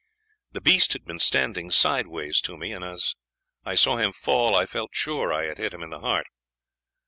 The 0.53 0.61
beast 0.61 0.93
had 0.93 1.05
been 1.05 1.19
standing 1.19 1.69
sideways 1.69 2.41
to 2.41 2.57
me, 2.57 2.73
and 2.73 2.83
as 2.83 3.13
I 3.63 3.75
saw 3.75 3.97
him 3.97 4.13
fall 4.13 4.55
I 4.55 4.65
felt 4.65 4.95
sure 4.95 5.31
I 5.31 5.45
had 5.45 5.59
hit 5.59 5.75
him 5.75 5.83
in 5.83 5.91
the 5.91 5.99
heart. 5.99 6.25